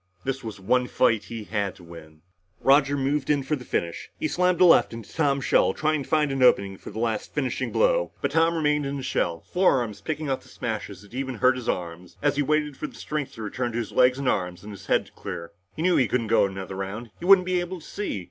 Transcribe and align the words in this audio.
This 0.23 0.43
was 0.43 0.59
one 0.59 0.87
fight 0.87 1.25
he 1.25 1.43
had 1.43 1.75
to 1.75 1.83
win. 1.83 2.23
Roger 2.59 2.97
moved 2.97 3.29
in 3.29 3.43
for 3.43 3.55
the 3.55 3.63
finish. 3.63 4.09
He 4.19 4.27
slammed 4.27 4.59
a 4.59 4.65
left 4.65 4.93
into 4.93 5.13
Tom's 5.13 5.45
shell, 5.45 5.75
trying 5.75 6.01
to 6.01 6.09
find 6.09 6.31
an 6.31 6.41
opening 6.41 6.75
for 6.79 6.89
the 6.89 6.97
last 6.97 7.35
finishing 7.35 7.71
blow. 7.71 8.11
But 8.19 8.31
Tom 8.31 8.55
remained 8.55 8.87
in 8.87 8.97
his 8.97 9.05
shell, 9.05 9.41
forearms 9.41 10.01
picking 10.01 10.27
off 10.27 10.41
the 10.41 10.49
smashes 10.49 11.03
that 11.03 11.13
even 11.13 11.35
hurt 11.35 11.55
his 11.55 11.69
arms, 11.69 12.17
as 12.19 12.35
he 12.35 12.41
waited 12.41 12.77
for 12.77 12.87
the 12.87 12.95
strength 12.95 13.33
to 13.35 13.43
return 13.43 13.73
to 13.73 13.77
his 13.77 13.91
legs 13.91 14.17
and 14.17 14.27
arms 14.27 14.63
and 14.63 14.71
his 14.73 14.87
head 14.87 15.05
to 15.05 15.11
clear. 15.11 15.51
He 15.75 15.83
knew 15.83 15.93
that 15.97 16.01
he 16.01 16.07
couldn't 16.07 16.25
go 16.25 16.47
another 16.47 16.75
round. 16.77 17.11
He 17.19 17.25
wouldn't 17.25 17.45
be 17.45 17.59
able 17.59 17.79
to 17.79 17.85
see. 17.85 18.19